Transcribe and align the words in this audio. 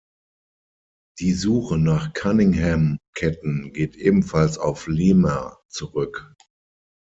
Die 1.19 1.31
Suche 1.31 1.77
nach 1.77 2.13
Cunningham-Ketten 2.13 3.71
geht 3.71 3.95
ebenfalls 3.95 4.57
auf 4.57 4.87
Lehmer 4.87 5.59
zurück. 5.69 6.33